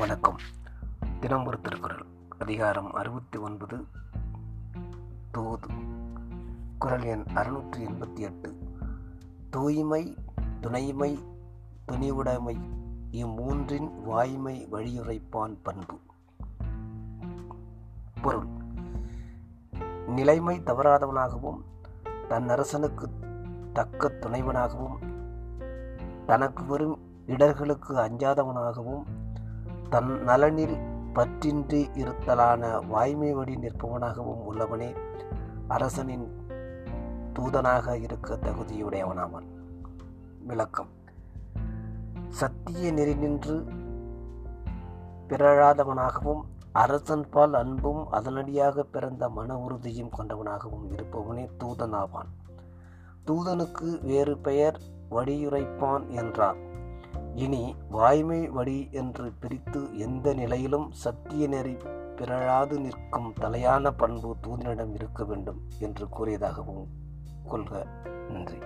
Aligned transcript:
வணக்கம். 0.00 0.36
தினம் 1.20 1.44
ஒரு 1.44 1.60
திருக்குறள். 1.60 2.04
அதிகாரம் 2.38 2.92
அறுபத்தி 2.92 3.38
ஒன்பது 3.38 3.84
தூது. 5.30 5.68
குரல் 6.78 7.02
எண் 7.02 7.24
அறுநூற்றி 7.34 7.76
எண்பத்தி 7.76 8.18
எட்டு 8.18 8.58
தூய்மை 9.50 10.16
துணைமை 10.60 11.24
துணிவுடைமை 11.86 12.60
இம்மூன்றின் 13.10 14.02
வாய்மை 14.02 14.68
வழியுரைப்பான் 14.72 15.56
பண்பு. 15.62 15.98
பொருள். 18.22 18.46
நிலைமை 20.06 20.60
தவறாதவனாகவும் 20.60 21.60
தன் 22.28 22.48
அரசனுக்கு 22.48 23.10
தக்க 23.72 24.12
துணைவனாகவும் 24.20 24.96
தனக்கு 26.26 26.64
வரும் 26.64 26.98
இடர்களுக்கு 27.26 27.98
அஞ்சாதவனாகவும் 27.98 29.28
தன் 29.90 30.22
நலனில் 30.22 30.76
பற்றின்றி 31.14 31.88
இருத்தலான 31.94 32.86
வாய்மை 32.86 33.32
வழி 33.32 33.54
நிற்பவனாகவும் 33.54 34.42
உள்ளவனே 34.50 34.94
அரசனின் 35.68 36.46
தூதனாக 37.32 37.98
இருக்க 37.98 38.34
தகுதியுடையவனாவான். 38.34 39.46
விளக்கம். 40.46 40.86
சத்திய 42.28 42.92
நெறி 42.92 43.14
நின்று 43.14 43.64
பிறழாதவனாகவும் 45.28 46.40
அரசன் 46.72 47.28
பால் 47.30 47.54
அன்பும் 47.54 48.10
அதனடியாக 48.10 48.82
பிறந்த 48.82 49.28
மன 49.28 49.58
உறுதியும் 49.58 50.10
கொண்டவனாகவும் 50.18 50.90
இருப்பவனே 50.90 51.48
தூதனாவான். 51.58 52.30
தூதனுக்கு 53.26 54.04
வேறு 54.04 54.38
பெயர் 54.38 54.80
வடியுரைப்பான் 55.10 56.08
என்றார். 56.08 56.68
இனி 57.34 57.74
வாய்மை 57.90 58.48
வடி 58.48 58.88
என்று 58.90 59.32
பிரித்து 59.32 59.98
எந்த 59.98 60.34
நிலையிலும் 60.34 60.92
சத்திய 60.92 61.48
நெறி 61.48 61.76
பிறழாது 62.16 62.80
நிற்கும் 62.80 63.34
தலையான 63.40 63.90
பண்பு 63.96 64.36
தூதனிடம் 64.42 64.94
இருக்க 64.94 65.24
வேண்டும் 65.24 65.60
என்று 65.78 66.08
கூறியதாகவும் 66.08 66.86
கொள்க. 67.44 67.86
நன்றி. 68.28 68.58